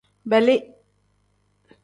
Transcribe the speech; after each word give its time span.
Beli. 0.31 0.57